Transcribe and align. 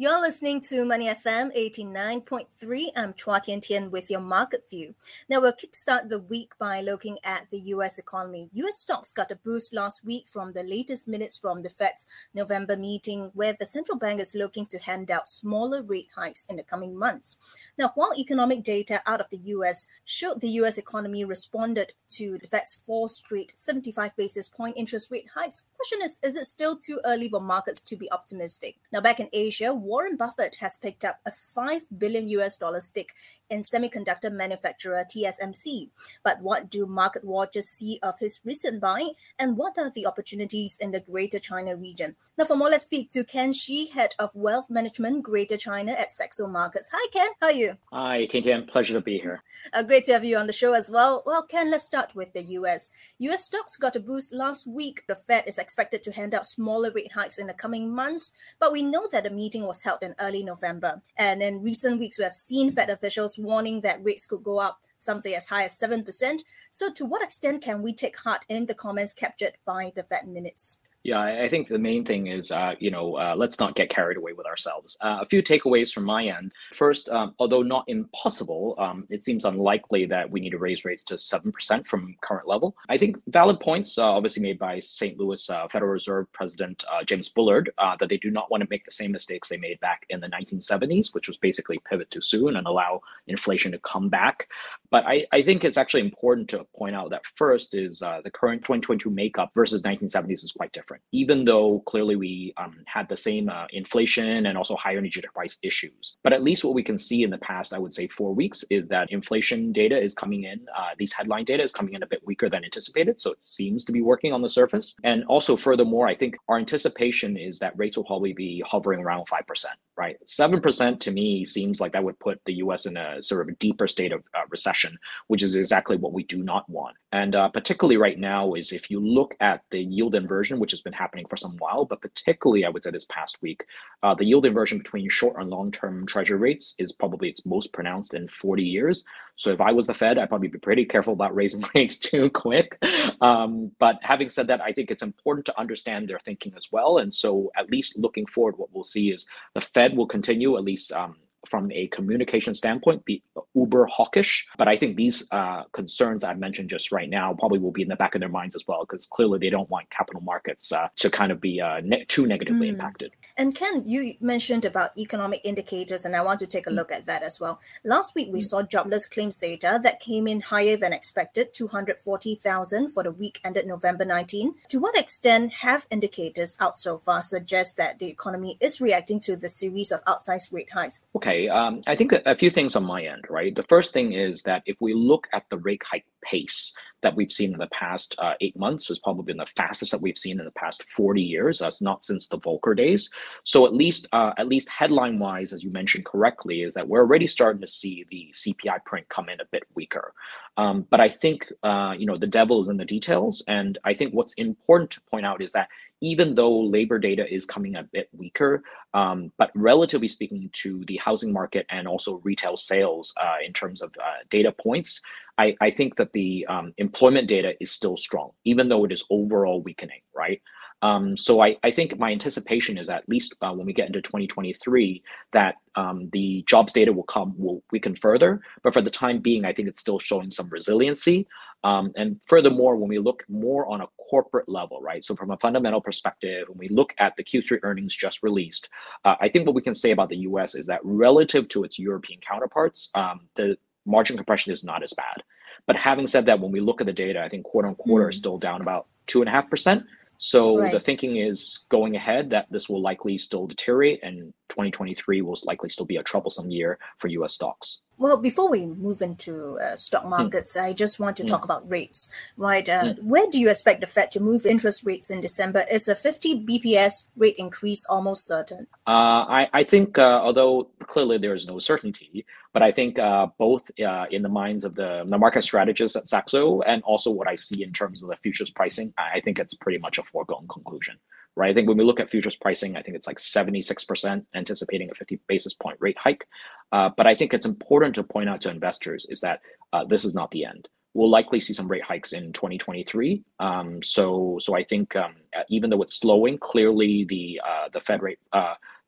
You're 0.00 0.22
listening 0.22 0.62
to 0.62 0.86
Money 0.86 1.08
FM 1.08 1.54
89.3. 1.54 2.86
I'm 2.96 3.12
Chua 3.12 3.42
Tian 3.42 3.60
Tian 3.60 3.90
with 3.90 4.10
your 4.10 4.20
market 4.20 4.64
view. 4.70 4.94
Now, 5.28 5.42
we'll 5.42 5.52
kickstart 5.52 6.08
the 6.08 6.18
week 6.18 6.54
by 6.58 6.80
looking 6.80 7.18
at 7.22 7.50
the 7.50 7.58
US 7.74 7.98
economy. 7.98 8.48
US 8.54 8.78
stocks 8.78 9.12
got 9.12 9.30
a 9.30 9.36
boost 9.36 9.74
last 9.74 10.02
week 10.02 10.26
from 10.26 10.54
the 10.54 10.62
latest 10.62 11.06
minutes 11.06 11.36
from 11.36 11.60
the 11.60 11.68
Fed's 11.68 12.06
November 12.32 12.78
meeting, 12.78 13.30
where 13.34 13.52
the 13.52 13.66
central 13.66 13.98
bank 13.98 14.22
is 14.22 14.34
looking 14.34 14.64
to 14.68 14.78
hand 14.78 15.10
out 15.10 15.28
smaller 15.28 15.82
rate 15.82 16.08
hikes 16.16 16.46
in 16.46 16.56
the 16.56 16.62
coming 16.62 16.96
months. 16.96 17.36
Now, 17.76 17.92
while 17.94 18.14
economic 18.16 18.62
data 18.62 19.02
out 19.04 19.20
of 19.20 19.28
the 19.28 19.42
US 19.56 19.86
showed 20.06 20.40
the 20.40 20.60
US 20.60 20.78
economy 20.78 21.26
responded 21.26 21.92
to 22.16 22.38
the 22.38 22.46
Fed's 22.46 22.72
four 22.72 23.10
straight 23.10 23.52
75 23.54 24.16
basis 24.16 24.48
point 24.48 24.78
interest 24.78 25.10
rate 25.10 25.26
hikes, 25.34 25.66
question 25.76 25.98
is, 26.02 26.18
is 26.22 26.36
it 26.36 26.46
still 26.46 26.74
too 26.74 27.02
early 27.04 27.28
for 27.28 27.42
markets 27.42 27.82
to 27.82 27.96
be 27.96 28.10
optimistic? 28.10 28.76
Now, 28.90 29.02
back 29.02 29.20
in 29.20 29.28
Asia, 29.34 29.74
Warren 29.90 30.14
Buffett 30.14 30.58
has 30.60 30.76
picked 30.76 31.04
up 31.04 31.18
a 31.26 31.32
5 31.32 31.98
billion 31.98 32.28
US 32.28 32.56
dollar 32.56 32.80
stake 32.80 33.10
in 33.50 33.62
semiconductor 33.62 34.30
manufacturer 34.30 35.04
TSMC. 35.04 35.90
But 36.22 36.40
what 36.40 36.70
do 36.70 36.86
market 36.86 37.24
watchers 37.24 37.66
see 37.66 37.98
of 38.00 38.14
his 38.20 38.40
recent 38.44 38.80
buy 38.80 39.08
and 39.36 39.56
what 39.56 39.76
are 39.78 39.90
the 39.90 40.06
opportunities 40.06 40.78
in 40.80 40.92
the 40.92 41.00
Greater 41.00 41.40
China 41.40 41.74
region? 41.74 42.14
Now, 42.38 42.44
for 42.44 42.56
more, 42.56 42.70
let's 42.70 42.84
speak 42.84 43.10
to 43.10 43.24
Ken 43.24 43.52
Shi, 43.52 43.88
Head 43.88 44.14
of 44.18 44.30
Wealth 44.32 44.70
Management 44.70 45.24
Greater 45.24 45.56
China 45.56 45.90
at 45.90 46.12
Saxo 46.12 46.46
Markets. 46.46 46.90
Hi, 46.92 47.08
Ken. 47.12 47.28
How 47.40 47.48
are 47.48 47.52
you? 47.52 47.76
Hi, 47.92 48.26
Tian 48.26 48.66
Pleasure 48.66 48.94
to 48.94 49.00
be 49.00 49.18
here. 49.18 49.42
Uh, 49.72 49.82
great 49.82 50.04
to 50.04 50.12
have 50.12 50.24
you 50.24 50.36
on 50.36 50.46
the 50.46 50.52
show 50.52 50.72
as 50.72 50.88
well. 50.88 51.24
Well, 51.26 51.42
Ken, 51.42 51.70
let's 51.70 51.84
start 51.84 52.14
with 52.14 52.32
the 52.32 52.42
US. 52.60 52.90
US 53.18 53.44
stocks 53.44 53.76
got 53.76 53.96
a 53.96 54.00
boost 54.00 54.32
last 54.32 54.66
week. 54.66 55.02
The 55.08 55.16
Fed 55.16 55.44
is 55.48 55.58
expected 55.58 56.04
to 56.04 56.12
hand 56.12 56.32
out 56.32 56.46
smaller 56.46 56.92
rate 56.92 57.12
hikes 57.12 57.38
in 57.38 57.48
the 57.48 57.52
coming 57.52 57.92
months, 57.92 58.32
but 58.60 58.72
we 58.72 58.82
know 58.82 59.08
that 59.10 59.24
the 59.24 59.30
meeting 59.30 59.66
was 59.66 59.79
held 59.82 60.02
in 60.02 60.14
early 60.20 60.42
November. 60.42 61.02
And 61.16 61.42
in 61.42 61.62
recent 61.62 61.98
weeks, 61.98 62.18
we 62.18 62.24
have 62.24 62.34
seen 62.34 62.70
Fed 62.70 62.90
officials 62.90 63.38
warning 63.38 63.80
that 63.80 64.04
rates 64.04 64.26
could 64.26 64.42
go 64.42 64.58
up, 64.58 64.80
some 64.98 65.20
say 65.20 65.34
as 65.34 65.48
high 65.48 65.64
as 65.64 65.78
7%. 65.78 66.40
So, 66.70 66.92
to 66.92 67.04
what 67.04 67.22
extent 67.22 67.62
can 67.62 67.82
we 67.82 67.92
take 67.92 68.18
heart 68.18 68.44
in 68.48 68.66
the 68.66 68.74
comments 68.74 69.12
captured 69.12 69.58
by 69.64 69.92
the 69.94 70.02
Fed 70.02 70.28
minutes? 70.28 70.78
Yeah, 71.02 71.20
I 71.20 71.48
think 71.48 71.68
the 71.68 71.78
main 71.78 72.04
thing 72.04 72.26
is, 72.26 72.52
uh, 72.52 72.74
you 72.78 72.90
know, 72.90 73.16
uh, 73.16 73.34
let's 73.34 73.58
not 73.58 73.74
get 73.74 73.88
carried 73.88 74.18
away 74.18 74.34
with 74.34 74.44
ourselves. 74.44 74.98
Uh, 75.00 75.18
a 75.22 75.24
few 75.24 75.42
takeaways 75.42 75.90
from 75.90 76.04
my 76.04 76.26
end. 76.26 76.52
First, 76.74 77.08
um, 77.08 77.34
although 77.38 77.62
not 77.62 77.84
impossible, 77.86 78.74
um, 78.76 79.06
it 79.08 79.24
seems 79.24 79.46
unlikely 79.46 80.04
that 80.06 80.30
we 80.30 80.40
need 80.40 80.50
to 80.50 80.58
raise 80.58 80.84
rates 80.84 81.02
to 81.04 81.14
7% 81.14 81.86
from 81.86 82.14
current 82.20 82.46
level. 82.46 82.76
I 82.90 82.98
think 82.98 83.16
valid 83.28 83.60
points, 83.60 83.96
uh, 83.96 84.12
obviously 84.12 84.42
made 84.42 84.58
by 84.58 84.78
St. 84.78 85.18
Louis 85.18 85.48
uh, 85.48 85.68
Federal 85.68 85.90
Reserve 85.90 86.30
President 86.32 86.84
uh, 86.92 87.02
James 87.02 87.30
Bullard, 87.30 87.70
that 87.78 88.10
they 88.10 88.18
do 88.18 88.30
not 88.30 88.50
want 88.50 88.62
to 88.62 88.68
make 88.68 88.84
the 88.84 88.90
same 88.90 89.10
mistakes 89.10 89.48
they 89.48 89.56
made 89.56 89.80
back 89.80 90.04
in 90.10 90.20
the 90.20 90.28
1970s, 90.28 91.14
which 91.14 91.28
was 91.28 91.38
basically 91.38 91.80
pivot 91.88 92.10
too 92.10 92.20
soon 92.20 92.56
and 92.56 92.66
allow 92.66 93.00
inflation 93.26 93.72
to 93.72 93.78
come 93.78 94.10
back. 94.10 94.48
But 94.90 95.06
I, 95.06 95.26
I 95.32 95.42
think 95.42 95.64
it's 95.64 95.78
actually 95.78 96.00
important 96.02 96.50
to 96.50 96.66
point 96.76 96.94
out 96.94 97.08
that 97.10 97.24
first 97.24 97.74
is 97.74 98.00
the 98.00 98.30
current 98.34 98.62
2022 98.64 99.08
makeup 99.08 99.52
versus 99.54 99.80
1970s 99.80 100.44
is 100.44 100.52
quite 100.52 100.72
different 100.72 100.89
different, 100.90 101.02
even 101.12 101.44
though 101.44 101.80
clearly 101.86 102.16
we 102.16 102.52
um, 102.56 102.76
had 102.86 103.08
the 103.08 103.16
same 103.16 103.48
uh, 103.48 103.66
inflation 103.70 104.46
and 104.46 104.58
also 104.58 104.74
higher 104.74 104.98
energy 104.98 105.20
price 105.32 105.58
issues. 105.62 106.16
But 106.24 106.32
at 106.32 106.42
least 106.42 106.64
what 106.64 106.74
we 106.74 106.82
can 106.82 106.98
see 106.98 107.22
in 107.22 107.30
the 107.30 107.38
past, 107.38 107.72
I 107.72 107.78
would 107.78 107.92
say 107.92 108.08
four 108.08 108.34
weeks, 108.34 108.64
is 108.70 108.88
that 108.88 109.10
inflation 109.12 109.72
data 109.72 109.96
is 109.96 110.14
coming 110.14 110.44
in, 110.44 110.66
uh, 110.76 110.90
these 110.98 111.12
headline 111.12 111.44
data 111.44 111.62
is 111.62 111.72
coming 111.72 111.94
in 111.94 112.02
a 112.02 112.06
bit 112.06 112.22
weaker 112.26 112.48
than 112.48 112.64
anticipated. 112.64 113.20
So 113.20 113.30
it 113.30 113.42
seems 113.42 113.84
to 113.84 113.92
be 113.92 114.02
working 114.02 114.32
on 114.32 114.42
the 114.42 114.48
surface. 114.48 114.94
And 115.04 115.24
also, 115.24 115.56
furthermore, 115.56 116.08
I 116.08 116.14
think 116.14 116.36
our 116.48 116.58
anticipation 116.58 117.36
is 117.36 117.58
that 117.60 117.78
rates 117.78 117.96
will 117.96 118.04
probably 118.04 118.32
be 118.32 118.62
hovering 118.66 119.00
around 119.00 119.26
5%, 119.26 119.64
right? 119.96 120.16
7% 120.26 121.00
to 121.00 121.10
me 121.10 121.44
seems 121.44 121.80
like 121.80 121.92
that 121.92 122.02
would 122.02 122.18
put 122.18 122.40
the 122.46 122.54
US 122.54 122.86
in 122.86 122.96
a 122.96 123.22
sort 123.22 123.42
of 123.42 123.48
a 123.48 123.56
deeper 123.58 123.86
state 123.86 124.12
of 124.12 124.22
uh, 124.34 124.42
recession, 124.48 124.98
which 125.28 125.42
is 125.42 125.54
exactly 125.54 125.96
what 125.96 126.12
we 126.12 126.24
do 126.24 126.42
not 126.42 126.68
want. 126.68 126.96
And 127.12 127.34
uh, 127.34 127.48
particularly 127.48 127.96
right 127.96 128.18
now 128.18 128.54
is 128.54 128.72
if 128.72 128.90
you 128.90 129.00
look 129.00 129.36
at 129.40 129.62
the 129.70 129.80
yield 129.80 130.14
inversion, 130.14 130.58
which 130.58 130.72
is 130.72 130.79
has 130.80 130.84
been 130.84 130.92
happening 130.92 131.26
for 131.28 131.36
some 131.36 131.56
while, 131.58 131.84
but 131.84 132.00
particularly 132.00 132.64
I 132.64 132.70
would 132.70 132.82
say 132.82 132.90
this 132.90 133.04
past 133.04 133.38
week, 133.42 133.64
uh, 134.02 134.14
the 134.14 134.24
yield 134.24 134.46
inversion 134.46 134.78
between 134.78 135.08
short 135.08 135.36
and 135.38 135.50
long-term 135.50 136.06
treasury 136.06 136.38
rates 136.38 136.74
is 136.78 136.92
probably 136.92 137.28
its 137.28 137.44
most 137.44 137.72
pronounced 137.72 138.14
in 138.14 138.26
40 138.26 138.62
years. 138.62 139.04
So 139.36 139.50
if 139.50 139.60
I 139.60 139.72
was 139.72 139.86
the 139.86 139.94
Fed, 139.94 140.18
I'd 140.18 140.28
probably 140.28 140.48
be 140.48 140.58
pretty 140.58 140.84
careful 140.84 141.12
about 141.12 141.34
raising 141.34 141.64
rates 141.74 141.98
too 141.98 142.30
quick. 142.30 142.78
Um, 143.20 143.72
but 143.78 143.98
having 144.02 144.28
said 144.28 144.46
that, 144.48 144.60
I 144.60 144.72
think 144.72 144.90
it's 144.90 145.02
important 145.02 145.46
to 145.46 145.60
understand 145.60 146.08
their 146.08 146.20
thinking 146.20 146.54
as 146.56 146.68
well. 146.72 146.98
And 146.98 147.12
so 147.12 147.52
at 147.56 147.70
least 147.70 147.98
looking 147.98 148.26
forward, 148.26 148.56
what 148.56 148.72
we'll 148.72 148.84
see 148.84 149.10
is 149.10 149.26
the 149.54 149.60
Fed 149.60 149.96
will 149.96 150.06
continue 150.06 150.56
at 150.56 150.64
least 150.64 150.92
um, 150.92 151.16
from 151.46 151.70
a 151.72 151.86
communication 151.88 152.54
standpoint 152.54 153.04
be 153.04 153.22
uber 153.54 153.86
hawkish. 153.86 154.46
But 154.58 154.68
I 154.68 154.76
think 154.76 154.96
these 154.96 155.26
uh, 155.32 155.64
concerns 155.72 156.24
I've 156.24 156.38
mentioned 156.38 156.70
just 156.70 156.92
right 156.92 157.08
now 157.08 157.34
probably 157.34 157.58
will 157.58 157.72
be 157.72 157.82
in 157.82 157.88
the 157.88 157.96
back 157.96 158.14
of 158.14 158.20
their 158.20 158.28
minds 158.28 158.54
as 158.54 158.64
well, 158.66 158.84
because 158.88 159.06
clearly 159.06 159.38
they 159.38 159.50
don't 159.50 159.68
want 159.70 159.90
capital 159.90 160.20
markets 160.20 160.72
uh, 160.72 160.88
to 160.96 161.10
kind 161.10 161.32
of 161.32 161.40
be 161.40 161.60
uh, 161.60 161.80
ne- 161.82 162.04
too 162.04 162.26
negatively 162.26 162.68
mm. 162.68 162.70
impacted. 162.70 163.12
And 163.36 163.54
Ken, 163.54 163.82
you 163.86 164.14
mentioned 164.20 164.64
about 164.64 164.96
economic 164.98 165.40
indicators, 165.44 166.04
and 166.04 166.14
I 166.14 166.22
want 166.22 166.40
to 166.40 166.46
take 166.46 166.66
a 166.66 166.70
mm. 166.70 166.74
look 166.74 166.92
at 166.92 167.06
that 167.06 167.22
as 167.22 167.40
well. 167.40 167.60
Last 167.84 168.14
week, 168.14 168.28
we 168.32 168.40
mm. 168.40 168.44
saw 168.44 168.62
jobless 168.62 169.06
claims 169.06 169.38
data 169.38 169.80
that 169.82 170.00
came 170.00 170.26
in 170.26 170.40
higher 170.40 170.76
than 170.76 170.92
expected 170.92 171.52
240,000 171.54 172.90
for 172.90 173.02
the 173.02 173.12
week 173.12 173.40
ended 173.44 173.66
November 173.66 174.04
19. 174.04 174.54
To 174.68 174.78
what 174.78 174.96
extent 174.96 175.52
have 175.60 175.86
indicators 175.90 176.56
out 176.60 176.76
so 176.76 176.96
far 176.96 177.22
suggest 177.22 177.76
that 177.76 177.98
the 177.98 178.06
economy 178.06 178.56
is 178.60 178.80
reacting 178.80 179.20
to 179.20 179.36
the 179.36 179.48
series 179.48 179.90
of 179.90 180.04
outsized 180.04 180.52
rate 180.52 180.70
hikes? 180.72 181.02
Okay 181.16 181.29
Okay, 181.30 181.48
um, 181.48 181.82
I 181.86 181.94
think 181.94 182.12
a 182.12 182.34
few 182.34 182.50
things 182.50 182.74
on 182.74 182.82
my 182.82 183.04
end, 183.04 183.24
right? 183.30 183.54
The 183.54 183.62
first 183.68 183.92
thing 183.92 184.14
is 184.14 184.42
that 184.42 184.64
if 184.66 184.78
we 184.80 184.94
look 184.94 185.28
at 185.32 185.48
the 185.48 185.58
rate 185.58 185.82
hike 185.88 186.04
pace 186.22 186.74
that 187.02 187.14
we've 187.14 187.30
seen 187.30 187.52
in 187.52 187.60
the 187.60 187.68
past 187.68 188.16
uh, 188.18 188.34
eight 188.40 188.58
months, 188.58 188.90
is 188.90 188.98
probably 188.98 189.22
been 189.22 189.36
the 189.36 189.46
fastest 189.46 189.92
that 189.92 190.02
we've 190.02 190.18
seen 190.18 190.40
in 190.40 190.44
the 190.44 190.50
past 190.50 190.82
40 190.82 191.22
years. 191.22 191.60
That's 191.60 191.80
not 191.80 192.02
since 192.02 192.26
the 192.26 192.38
Volcker 192.38 192.76
days. 192.76 193.08
So 193.44 193.64
at 193.64 193.72
least, 193.72 194.08
uh, 194.12 194.32
at 194.38 194.48
least 194.48 194.68
headline 194.68 195.20
wise, 195.20 195.52
as 195.52 195.62
you 195.62 195.70
mentioned 195.70 196.04
correctly, 196.04 196.62
is 196.62 196.74
that 196.74 196.88
we're 196.88 197.00
already 197.00 197.28
starting 197.28 197.60
to 197.60 197.68
see 197.68 198.04
the 198.10 198.28
CPI 198.32 198.84
print 198.84 199.08
come 199.08 199.28
in 199.28 199.40
a 199.40 199.46
bit 199.52 199.62
weaker. 199.76 200.12
Um, 200.56 200.84
but 200.90 201.00
I 201.00 201.08
think 201.08 201.50
uh, 201.62 201.94
you 201.96 202.06
know 202.06 202.16
the 202.16 202.26
devil 202.26 202.60
is 202.60 202.68
in 202.68 202.76
the 202.76 202.84
details, 202.84 203.40
and 203.46 203.78
I 203.84 203.94
think 203.94 204.12
what's 204.12 204.34
important 204.34 204.90
to 204.90 205.00
point 205.02 205.24
out 205.24 205.40
is 205.40 205.52
that 205.52 205.68
even 206.00 206.34
though 206.34 206.58
labor 206.60 206.98
data 206.98 207.32
is 207.32 207.44
coming 207.44 207.76
a 207.76 207.82
bit 207.82 208.08
weaker, 208.12 208.62
um, 208.94 209.30
but 209.38 209.50
relatively 209.54 210.08
speaking 210.08 210.48
to 210.52 210.84
the 210.86 210.96
housing 210.96 211.32
market 211.32 211.66
and 211.70 211.86
also 211.86 212.20
retail 212.24 212.56
sales 212.56 213.14
uh, 213.20 213.36
in 213.44 213.52
terms 213.52 213.82
of 213.82 213.94
uh, 214.02 214.22
data 214.30 214.52
points, 214.52 215.00
I, 215.38 215.56
I, 215.60 215.70
think 215.70 215.96
that 215.96 216.12
the 216.12 216.46
um, 216.48 216.74
employment 216.78 217.28
data 217.28 217.54
is 217.60 217.70
still 217.70 217.96
strong, 217.96 218.32
even 218.44 218.68
though 218.68 218.84
it 218.84 218.92
is 218.92 219.04
overall 219.10 219.62
weakening, 219.62 220.00
right? 220.14 220.42
Um, 220.82 221.16
so 221.16 221.42
I, 221.42 221.56
I, 221.62 221.70
think 221.70 221.98
my 221.98 222.10
anticipation 222.10 222.78
is 222.78 222.88
at 222.88 223.06
least 223.08 223.34
uh, 223.42 223.52
when 223.52 223.66
we 223.66 223.72
get 223.72 223.88
into 223.88 224.00
2023 224.00 225.02
that 225.32 225.56
um, 225.74 226.08
the 226.12 226.42
jobs 226.46 226.72
data 226.72 226.92
will 226.92 227.04
come 227.04 227.34
will 227.36 227.62
weaken 227.70 227.94
further. 227.94 228.40
But 228.62 228.72
for 228.72 228.80
the 228.80 228.90
time 228.90 229.18
being, 229.18 229.44
I 229.44 229.52
think 229.52 229.68
it's 229.68 229.80
still 229.80 229.98
showing 229.98 230.30
some 230.30 230.48
resiliency. 230.48 231.26
Um, 231.62 231.92
and 231.96 232.18
furthermore, 232.24 232.76
when 232.76 232.88
we 232.88 232.98
look 232.98 233.24
more 233.28 233.66
on 233.66 233.82
a 233.82 233.86
corporate 234.08 234.48
level, 234.48 234.80
right? 234.80 235.04
So 235.04 235.14
from 235.14 235.30
a 235.30 235.36
fundamental 235.36 235.82
perspective, 235.82 236.48
when 236.48 236.58
we 236.58 236.68
look 236.68 236.94
at 236.98 237.14
the 237.16 237.24
Q3 237.24 237.60
earnings 237.62 237.94
just 237.94 238.22
released, 238.22 238.70
uh, 239.04 239.16
I 239.20 239.28
think 239.28 239.46
what 239.46 239.54
we 239.54 239.62
can 239.62 239.74
say 239.74 239.90
about 239.90 240.08
the 240.08 240.18
U.S. 240.18 240.54
is 240.54 240.66
that 240.66 240.80
relative 240.82 241.48
to 241.48 241.64
its 241.64 241.78
European 241.78 242.20
counterparts, 242.20 242.90
um, 242.94 243.28
the 243.36 243.58
margin 243.84 244.16
compression 244.16 244.52
is 244.52 244.64
not 244.64 244.82
as 244.82 244.94
bad. 244.94 245.22
But 245.66 245.76
having 245.76 246.06
said 246.06 246.24
that, 246.26 246.40
when 246.40 246.52
we 246.52 246.60
look 246.60 246.80
at 246.80 246.86
the 246.86 246.92
data, 246.92 247.22
I 247.22 247.28
think 247.28 247.44
quarter 247.44 247.68
on 247.68 247.74
quarter 247.74 248.06
mm. 248.06 248.10
is 248.10 248.16
still 248.16 248.38
down 248.38 248.62
about 248.62 248.86
two 249.06 249.20
and 249.20 249.28
a 249.28 249.32
half 249.32 249.50
percent. 249.50 249.84
So 250.22 250.58
right. 250.58 250.70
the 250.70 250.78
thinking 250.78 251.16
is 251.16 251.64
going 251.70 251.96
ahead 251.96 252.28
that 252.28 252.46
this 252.50 252.68
will 252.68 252.82
likely 252.82 253.16
still 253.16 253.46
deteriorate 253.46 254.00
and 254.02 254.34
2023 254.50 255.22
will 255.22 255.38
likely 255.44 255.70
still 255.70 255.86
be 255.86 255.96
a 255.96 256.02
troublesome 256.02 256.50
year 256.50 256.78
for 256.98 257.08
US 257.08 257.32
stocks. 257.32 257.80
Well, 257.96 258.18
before 258.18 258.50
we 258.50 258.66
move 258.66 259.00
into 259.00 259.58
uh, 259.58 259.76
stock 259.76 260.02
hmm. 260.02 260.10
markets, 260.10 260.58
mm. 260.58 260.64
I 260.64 260.72
just 260.74 261.00
want 261.00 261.16
to 261.18 261.22
mm. 261.22 261.28
talk 261.28 261.44
about 261.44 261.68
rates, 261.70 262.10
right? 262.36 262.66
Uh, 262.68 262.84
mm. 262.84 263.02
Where 263.02 263.30
do 263.30 263.38
you 263.38 263.48
expect 263.48 263.80
the 263.80 263.86
Fed 263.86 264.10
to 264.12 264.20
move 264.20 264.44
interest 264.44 264.84
rates 264.84 265.10
in 265.10 265.22
December? 265.22 265.64
Is 265.72 265.88
a 265.88 265.94
50 265.94 266.46
BPS 266.46 267.08
rate 267.16 267.36
increase 267.38 267.86
almost 267.86 268.26
certain? 268.26 268.66
Uh, 268.86 269.24
I, 269.28 269.48
I 269.54 269.64
think, 269.64 269.96
uh, 269.96 270.20
although 270.22 270.68
clearly 270.82 271.16
there 271.16 271.34
is 271.34 271.46
no 271.46 271.58
certainty, 271.58 272.26
but 272.52 272.62
I 272.62 272.72
think 272.72 272.98
uh, 272.98 273.28
both 273.38 273.70
uh, 273.80 274.06
in 274.10 274.22
the 274.22 274.28
minds 274.28 274.64
of 274.64 274.74
the, 274.74 275.04
the 275.06 275.18
market 275.18 275.42
strategists 275.42 275.96
at 275.96 276.08
Saxo 276.08 276.60
and 276.62 276.82
also 276.82 277.10
what 277.10 277.28
I 277.28 277.34
see 277.34 277.62
in 277.62 277.72
terms 277.72 278.02
of 278.02 278.10
the 278.10 278.16
futures 278.16 278.50
pricing, 278.50 278.92
I 278.98 279.20
think 279.20 279.38
it's 279.38 279.54
pretty 279.54 279.78
much 279.78 279.98
a 279.98 280.02
foregone 280.02 280.46
conclusion 280.48 280.98
right? 281.36 281.50
I 281.50 281.54
think 281.54 281.68
when 281.68 281.78
we 281.78 281.84
look 281.84 282.00
at 282.00 282.10
futures 282.10 282.36
pricing, 282.36 282.76
I 282.76 282.82
think 282.82 282.96
it's 282.96 283.06
like 283.06 283.18
76% 283.18 284.24
anticipating 284.34 284.90
a 284.90 284.94
50 284.94 285.20
basis 285.26 285.54
point 285.54 285.76
rate 285.80 285.98
hike. 285.98 286.26
Uh, 286.72 286.90
but 286.96 287.06
I 287.06 287.14
think 287.14 287.32
it's 287.32 287.46
important 287.46 287.94
to 287.96 288.02
point 288.02 288.28
out 288.28 288.40
to 288.42 288.50
investors 288.50 289.06
is 289.08 289.20
that 289.20 289.40
uh, 289.72 289.84
this 289.84 290.04
is 290.04 290.14
not 290.14 290.30
the 290.30 290.44
end. 290.44 290.68
We'll 290.92 291.10
likely 291.10 291.38
see 291.38 291.52
some 291.52 291.68
rate 291.68 291.84
hikes 291.84 292.12
in 292.12 292.32
2023. 292.32 293.22
Um, 293.38 293.82
so, 293.82 294.38
so 294.40 294.56
I 294.56 294.64
think 294.64 294.96
um, 294.96 295.14
even 295.48 295.70
though 295.70 295.82
it's 295.82 295.96
slowing, 295.96 296.36
clearly 296.38 297.04
the 297.04 297.40
uh, 297.46 297.68
the 297.72 297.80
Fed 297.80 298.02
rate 298.02 298.18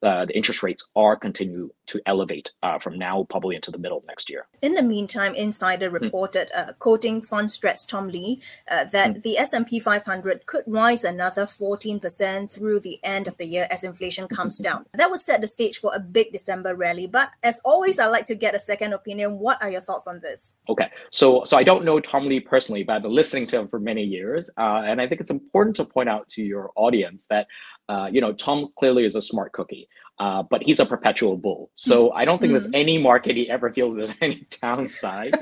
uh, 0.02 0.24
the 0.24 0.36
interest 0.36 0.62
rates 0.62 0.90
are 0.96 1.16
continue 1.16 1.70
to 1.86 2.00
elevate 2.06 2.52
uh, 2.62 2.78
from 2.78 2.98
now 2.98 3.26
probably 3.28 3.54
into 3.56 3.70
the 3.70 3.78
middle 3.78 3.98
of 3.98 4.06
next 4.06 4.30
year. 4.30 4.46
In 4.60 4.74
the 4.74 4.82
meantime, 4.82 5.34
Insider 5.34 5.88
hmm. 5.88 5.96
reported, 5.96 6.50
mm. 6.54 6.68
uh, 6.68 6.72
quoting 6.78 7.20
Fundstrat's 7.20 7.84
Tom 7.84 8.08
Lee, 8.08 8.40
uh, 8.70 8.84
that 8.84 9.14
mm. 9.14 9.22
the 9.22 9.38
S&P 9.38 9.78
500 9.78 10.46
could 10.46 10.64
rise 10.66 11.04
another 11.04 11.44
14% 11.44 12.50
through 12.50 12.80
the 12.80 12.98
end 13.02 13.28
of 13.28 13.36
the 13.36 13.46
year 13.46 13.66
as 13.70 13.84
inflation 13.84 14.28
comes 14.28 14.58
down. 14.58 14.86
That 14.94 15.10
would 15.10 15.20
set 15.20 15.40
the 15.40 15.46
stage 15.46 15.78
for 15.78 15.92
a 15.94 16.00
big 16.00 16.32
December 16.32 16.74
rally. 16.74 17.06
But 17.06 17.30
as 17.42 17.60
always, 17.64 17.98
I'd 17.98 18.06
like 18.06 18.26
to 18.26 18.34
get 18.34 18.54
a 18.54 18.58
second 18.58 18.92
opinion. 18.92 19.38
What 19.38 19.62
are 19.62 19.70
your 19.70 19.80
thoughts 19.80 20.06
on 20.06 20.20
this? 20.20 20.56
Okay, 20.68 20.88
so 21.10 21.44
so 21.44 21.56
I 21.56 21.62
don't 21.62 21.84
know 21.84 22.00
Tom 22.00 22.26
Lee 22.26 22.40
personally, 22.40 22.82
but 22.82 22.96
I've 22.96 23.02
been 23.02 23.14
listening 23.14 23.46
to 23.48 23.60
him 23.60 23.68
for 23.68 23.78
many 23.78 24.02
years, 24.02 24.50
uh, 24.56 24.82
and 24.84 25.00
I 25.00 25.08
think 25.08 25.20
it's 25.20 25.30
important 25.30 25.76
to 25.76 25.84
point 25.84 26.08
out 26.08 26.28
to 26.28 26.42
your 26.42 26.70
audience 26.76 27.26
that 27.26 27.46
uh, 27.88 28.08
you 28.10 28.20
know, 28.20 28.32
Tom 28.32 28.68
clearly 28.78 29.04
is 29.04 29.14
a 29.14 29.22
smart 29.22 29.52
cookie, 29.52 29.88
uh, 30.18 30.42
but 30.42 30.62
he's 30.62 30.78
a 30.78 30.86
perpetual 30.86 31.36
bull. 31.36 31.70
So 31.74 32.08
mm-hmm. 32.08 32.18
I 32.18 32.24
don't 32.24 32.38
think 32.38 32.52
mm-hmm. 32.52 32.70
there's 32.70 32.70
any 32.74 32.98
market 32.98 33.36
he 33.36 33.50
ever 33.50 33.72
feels 33.72 33.94
there's 33.94 34.14
any 34.20 34.46
downside. 34.60 35.34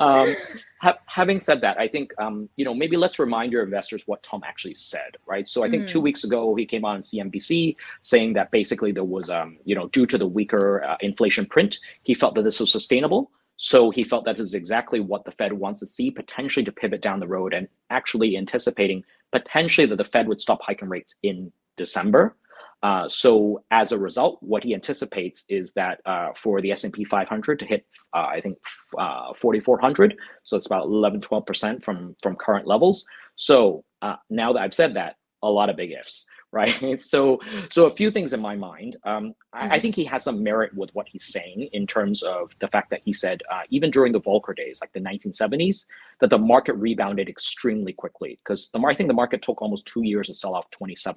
um, 0.00 0.34
ha- 0.80 0.98
having 1.06 1.38
said 1.38 1.60
that, 1.60 1.78
I 1.78 1.88
think 1.88 2.12
um, 2.18 2.48
you 2.56 2.64
know 2.64 2.74
maybe 2.74 2.96
let's 2.96 3.18
remind 3.18 3.52
your 3.52 3.62
investors 3.62 4.04
what 4.06 4.22
Tom 4.22 4.42
actually 4.44 4.74
said, 4.74 5.16
right? 5.26 5.46
So 5.46 5.64
I 5.64 5.70
think 5.70 5.84
mm. 5.84 5.88
two 5.88 6.00
weeks 6.00 6.24
ago 6.24 6.54
he 6.54 6.64
came 6.64 6.84
on 6.84 7.00
CNBC 7.00 7.76
saying 8.00 8.32
that 8.34 8.50
basically 8.50 8.92
there 8.92 9.04
was 9.04 9.28
um, 9.28 9.58
you 9.64 9.74
know 9.74 9.88
due 9.88 10.06
to 10.06 10.16
the 10.16 10.26
weaker 10.26 10.82
uh, 10.84 10.96
inflation 11.00 11.46
print, 11.46 11.78
he 12.02 12.14
felt 12.14 12.34
that 12.36 12.42
this 12.42 12.60
was 12.60 12.72
sustainable. 12.72 13.30
So 13.58 13.90
he 13.90 14.02
felt 14.02 14.24
that 14.24 14.38
this 14.38 14.48
is 14.48 14.54
exactly 14.54 14.98
what 14.98 15.24
the 15.24 15.30
Fed 15.30 15.52
wants 15.52 15.78
to 15.80 15.86
see, 15.86 16.10
potentially 16.10 16.64
to 16.64 16.72
pivot 16.72 17.00
down 17.00 17.20
the 17.20 17.28
road 17.28 17.54
and 17.54 17.68
actually 17.90 18.36
anticipating 18.36 19.04
potentially 19.30 19.86
that 19.86 19.96
the 19.96 20.04
Fed 20.04 20.26
would 20.26 20.40
stop 20.40 20.62
hiking 20.62 20.88
rates 20.88 21.14
in 21.22 21.52
December. 21.76 22.36
Uh, 22.82 23.08
so 23.08 23.62
as 23.70 23.92
a 23.92 23.98
result, 23.98 24.38
what 24.40 24.64
he 24.64 24.74
anticipates 24.74 25.44
is 25.48 25.72
that 25.74 26.00
uh, 26.04 26.30
for 26.34 26.60
the 26.60 26.72
S&P 26.72 27.04
500 27.04 27.60
to 27.60 27.66
hit, 27.66 27.86
uh, 28.12 28.26
I 28.28 28.40
think, 28.40 28.58
uh, 28.98 29.32
4,400, 29.34 30.16
so 30.42 30.56
it's 30.56 30.66
about 30.66 30.86
11, 30.86 31.20
12% 31.20 31.84
from, 31.84 32.16
from 32.20 32.34
current 32.34 32.66
levels. 32.66 33.06
So 33.36 33.84
uh, 34.02 34.16
now 34.30 34.52
that 34.52 34.62
I've 34.62 34.74
said 34.74 34.94
that, 34.94 35.16
a 35.44 35.50
lot 35.50 35.70
of 35.70 35.76
big 35.76 35.92
ifs 35.92 36.26
right? 36.52 36.80
So, 37.02 37.40
so 37.68 37.86
a 37.86 37.90
few 37.90 38.10
things 38.10 38.32
in 38.32 38.40
my 38.40 38.54
mind. 38.54 38.96
Um, 39.04 39.34
I, 39.52 39.58
I, 39.58 39.62
mm-hmm. 39.62 39.80
think 39.80 39.94
he 39.96 40.04
has 40.04 40.22
some 40.22 40.42
merit 40.42 40.74
with 40.74 40.94
what 40.94 41.08
he's 41.08 41.24
saying 41.24 41.68
in 41.72 41.86
terms 41.86 42.22
of 42.22 42.52
the 42.60 42.68
fact 42.68 42.90
that 42.90 43.00
he 43.04 43.12
said 43.12 43.42
uh, 43.50 43.62
even 43.70 43.90
during 43.90 44.12
the 44.12 44.20
Volcker 44.20 44.54
days, 44.54 44.80
like 44.80 44.92
the 44.92 45.00
1970s, 45.00 45.86
that 46.20 46.30
the 46.30 46.38
market 46.38 46.74
rebounded 46.74 47.28
extremely 47.28 47.92
quickly 47.92 48.38
because 48.44 48.70
the 48.70 48.78
I 48.80 48.94
think 48.94 49.08
the 49.08 49.14
market 49.14 49.42
took 49.42 49.62
almost 49.62 49.86
two 49.86 50.02
years 50.04 50.26
to 50.26 50.34
sell 50.34 50.54
off 50.54 50.70
27% 50.70 51.14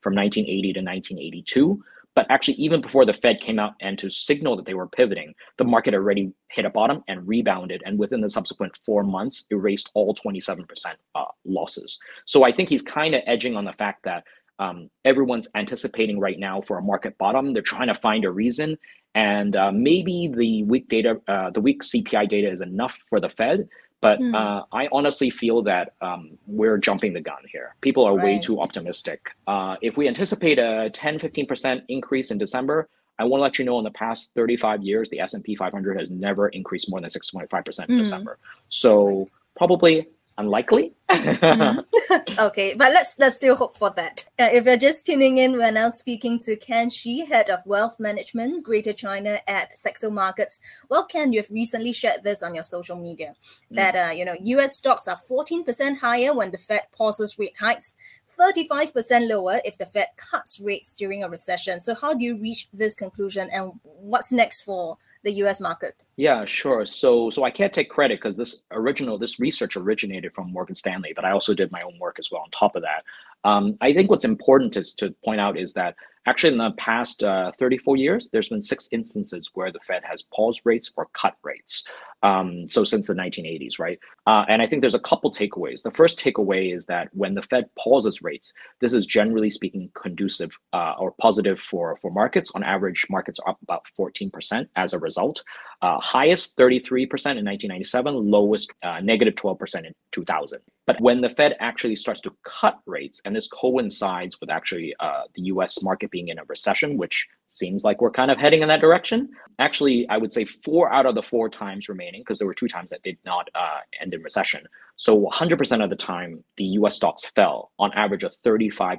from 0.00 0.14
1980 0.14 0.72
to 0.72 0.80
1982. 0.80 1.82
But 2.16 2.26
actually, 2.30 2.54
even 2.54 2.80
before 2.80 3.04
the 3.04 3.12
Fed 3.12 3.40
came 3.40 3.58
out 3.58 3.74
and 3.82 3.98
to 3.98 4.08
signal 4.08 4.56
that 4.56 4.64
they 4.64 4.72
were 4.72 4.88
pivoting, 4.88 5.34
the 5.58 5.64
market 5.64 5.92
already 5.92 6.32
hit 6.48 6.64
a 6.64 6.70
bottom 6.70 7.04
and 7.08 7.28
rebounded. 7.28 7.82
And 7.84 7.98
within 7.98 8.22
the 8.22 8.30
subsequent 8.30 8.74
four 8.74 9.02
months, 9.04 9.46
erased 9.50 9.90
all 9.92 10.14
27% 10.14 10.66
uh, 11.14 11.24
losses. 11.44 12.00
So 12.24 12.42
I 12.42 12.52
think 12.52 12.70
he's 12.70 12.80
kind 12.80 13.14
of 13.14 13.20
edging 13.26 13.54
on 13.54 13.66
the 13.66 13.72
fact 13.72 14.02
that 14.04 14.24
um, 14.58 14.90
everyone's 15.04 15.48
anticipating 15.54 16.18
right 16.18 16.38
now 16.38 16.60
for 16.60 16.78
a 16.78 16.82
market 16.82 17.16
bottom. 17.18 17.52
They're 17.52 17.62
trying 17.62 17.88
to 17.88 17.94
find 17.94 18.24
a 18.24 18.30
reason, 18.30 18.78
and 19.14 19.56
uh, 19.56 19.72
maybe 19.72 20.30
the 20.34 20.62
weak 20.64 20.88
data, 20.88 21.20
uh, 21.28 21.50
the 21.50 21.60
weak 21.60 21.82
CPI 21.82 22.28
data 22.28 22.50
is 22.50 22.60
enough 22.60 23.02
for 23.08 23.20
the 23.20 23.28
Fed. 23.28 23.68
But 24.02 24.20
mm. 24.20 24.34
uh, 24.34 24.64
I 24.72 24.88
honestly 24.92 25.30
feel 25.30 25.62
that 25.62 25.94
um, 26.02 26.36
we're 26.46 26.76
jumping 26.76 27.14
the 27.14 27.20
gun 27.20 27.42
here. 27.50 27.74
People 27.80 28.04
are 28.04 28.14
right. 28.14 28.24
way 28.24 28.38
too 28.38 28.60
optimistic. 28.60 29.30
Uh, 29.46 29.76
if 29.80 29.96
we 29.96 30.06
anticipate 30.06 30.58
a 30.58 30.90
10, 30.90 31.18
15% 31.18 31.82
increase 31.88 32.30
in 32.30 32.36
December, 32.36 32.88
I 33.18 33.24
want 33.24 33.40
to 33.40 33.42
let 33.42 33.58
you 33.58 33.64
know 33.64 33.78
in 33.78 33.84
the 33.84 33.90
past 33.90 34.34
35 34.34 34.82
years, 34.82 35.08
the 35.08 35.20
S&P 35.20 35.56
500 35.56 35.98
has 35.98 36.10
never 36.10 36.48
increased 36.48 36.90
more 36.90 37.00
than 37.00 37.08
6.5% 37.08 37.88
in 37.88 37.96
mm. 37.96 37.98
December. 37.98 38.38
So 38.68 39.28
probably 39.56 40.06
unlikely. 40.38 40.92
mm-hmm. 41.08 42.38
okay, 42.38 42.74
but 42.74 42.92
let's 42.92 43.18
let's 43.18 43.36
still 43.36 43.56
hope 43.56 43.76
for 43.76 43.90
that. 43.90 44.28
Uh, 44.38 44.48
if 44.52 44.64
you're 44.64 44.76
just 44.76 45.06
tuning 45.06 45.38
in, 45.38 45.52
we're 45.52 45.70
now 45.70 45.88
speaking 45.88 46.38
to 46.40 46.56
Ken 46.56 46.90
Shi, 46.90 47.24
head 47.24 47.48
of 47.50 47.60
wealth 47.64 47.98
management, 47.98 48.64
Greater 48.64 48.92
China 48.92 49.40
at 49.46 49.76
Saxo 49.76 50.10
Markets. 50.10 50.60
Well, 50.88 51.04
Ken, 51.04 51.32
you 51.32 51.40
have 51.40 51.50
recently 51.50 51.92
shared 51.92 52.22
this 52.22 52.42
on 52.42 52.54
your 52.54 52.64
social 52.64 52.96
media 52.96 53.34
mm. 53.72 53.76
that 53.76 53.96
uh, 53.96 54.12
you 54.12 54.24
know 54.24 54.36
U.S. 54.40 54.76
stocks 54.76 55.08
are 55.08 55.18
14% 55.30 55.98
higher 55.98 56.34
when 56.34 56.50
the 56.50 56.58
Fed 56.58 56.82
pauses 56.96 57.38
rate 57.38 57.56
hikes. 57.58 57.94
35% 58.38 59.28
lower 59.28 59.60
if 59.64 59.78
the 59.78 59.86
Fed 59.86 60.08
cuts 60.16 60.60
rates 60.60 60.94
during 60.94 61.24
a 61.24 61.28
recession. 61.30 61.80
So, 61.80 61.94
how 61.94 62.12
do 62.12 62.22
you 62.22 62.36
reach 62.36 62.68
this 62.70 62.94
conclusion 62.94 63.48
and 63.50 63.72
what's 63.82 64.30
next 64.30 64.60
for 64.60 64.98
the 65.26 65.32
US 65.44 65.60
market? 65.60 65.94
Yeah, 66.16 66.46
sure. 66.46 66.86
So 66.86 67.28
so 67.28 67.44
I 67.44 67.50
can't 67.50 67.72
take 67.72 67.90
credit 67.90 68.18
because 68.18 68.36
this 68.36 68.62
original 68.70 69.18
this 69.18 69.38
research 69.38 69.76
originated 69.76 70.32
from 70.34 70.52
Morgan 70.52 70.74
Stanley, 70.74 71.12
but 71.14 71.24
I 71.26 71.32
also 71.32 71.52
did 71.52 71.70
my 71.70 71.82
own 71.82 71.98
work 71.98 72.18
as 72.18 72.30
well 72.30 72.42
on 72.42 72.50
top 72.50 72.76
of 72.76 72.82
that. 72.82 73.04
Um, 73.44 73.76
I 73.80 73.92
think 73.92 74.10
what's 74.10 74.24
important 74.24 74.72
to, 74.74 74.96
to 74.96 75.14
point 75.24 75.40
out 75.40 75.58
is 75.58 75.72
that 75.74 75.94
actually 76.26 76.52
in 76.52 76.58
the 76.58 76.72
past 76.72 77.22
uh, 77.22 77.52
34 77.52 77.96
years, 77.96 78.28
there's 78.32 78.48
been 78.48 78.62
six 78.62 78.88
instances 78.92 79.50
where 79.54 79.70
the 79.70 79.78
Fed 79.80 80.02
has 80.04 80.24
paused 80.34 80.62
rates 80.64 80.92
or 80.96 81.06
cut 81.12 81.36
rates. 81.42 81.86
Um, 82.22 82.66
so 82.66 82.82
since 82.82 83.06
the 83.06 83.14
1980s, 83.14 83.78
right? 83.78 83.98
Uh, 84.26 84.44
and 84.48 84.60
I 84.60 84.66
think 84.66 84.80
there's 84.80 84.94
a 84.94 85.00
couple 85.00 85.30
takeaways. 85.30 85.82
The 85.82 85.90
first 85.90 86.18
takeaway 86.18 86.74
is 86.74 86.86
that 86.86 87.08
when 87.12 87.34
the 87.34 87.42
Fed 87.42 87.66
pauses 87.78 88.22
rates, 88.22 88.52
this 88.80 88.92
is 88.92 89.06
generally 89.06 89.50
speaking 89.50 89.90
conducive 89.94 90.50
uh, 90.72 90.94
or 90.98 91.12
positive 91.20 91.60
for 91.60 91.96
for 91.96 92.10
markets. 92.10 92.50
On 92.54 92.64
average, 92.64 93.06
markets 93.08 93.38
are 93.40 93.50
up 93.50 93.58
about 93.62 93.84
14% 93.98 94.66
as 94.76 94.92
a 94.92 94.98
result. 94.98 95.44
Uh, 95.82 96.00
highest 96.00 96.56
33% 96.56 97.02
in 97.02 97.44
1997, 97.44 98.14
lowest 98.14 98.72
uh, 98.82 99.00
negative 99.00 99.34
12% 99.34 99.86
in 99.86 99.92
2000. 100.12 100.60
But 100.86 101.00
when 101.00 101.20
the 101.20 101.28
Fed 101.28 101.56
actually 101.60 101.96
starts 101.96 102.20
to 102.22 102.34
cut 102.44 102.78
rates, 102.86 103.20
and 103.24 103.34
this 103.34 103.48
coincides 103.48 104.40
with 104.40 104.48
actually 104.48 104.94
uh, 105.00 105.22
the 105.34 105.42
US 105.42 105.82
market 105.82 106.10
being 106.10 106.28
in 106.28 106.38
a 106.38 106.44
recession, 106.44 106.96
which 106.96 107.26
seems 107.48 107.84
like 107.84 108.00
we're 108.00 108.10
kind 108.10 108.30
of 108.30 108.38
heading 108.38 108.62
in 108.62 108.68
that 108.68 108.80
direction. 108.80 109.28
Actually, 109.58 110.08
I 110.08 110.16
would 110.16 110.32
say 110.32 110.44
four 110.44 110.92
out 110.92 111.06
of 111.06 111.14
the 111.14 111.22
four 111.22 111.48
times 111.48 111.88
remaining, 111.88 112.22
because 112.22 112.38
there 112.38 112.46
were 112.48 112.54
two 112.54 112.68
times 112.68 112.90
that 112.90 113.02
did 113.02 113.18
not 113.24 113.48
uh, 113.54 113.78
end 114.00 114.14
in 114.14 114.22
recession. 114.22 114.66
So 114.96 115.28
100% 115.30 115.84
of 115.84 115.90
the 115.90 115.96
time, 115.96 116.42
the 116.56 116.64
US 116.64 116.96
stocks 116.96 117.24
fell 117.30 117.70
on 117.78 117.92
average 117.94 118.24
of 118.24 118.34
35%. 118.44 118.98